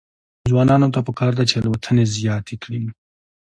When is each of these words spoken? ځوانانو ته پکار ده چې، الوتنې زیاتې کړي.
ځوانانو 0.49 0.87
ته 0.93 0.99
پکار 1.07 1.31
ده 1.39 1.43
چې، 1.49 1.55
الوتنې 1.61 2.05
زیاتې 2.17 2.55
کړي. 2.63 2.83